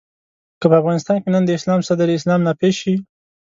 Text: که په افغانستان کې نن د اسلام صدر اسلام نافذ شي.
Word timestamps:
که 0.59 0.65
په 0.71 0.75
افغانستان 0.81 1.15
کې 1.21 1.29
نن 1.33 1.43
د 1.45 1.49
اسلام 1.57 1.79
صدر 1.87 2.07
اسلام 2.17 2.41
نافذ 2.47 2.73
شي. 2.81 2.95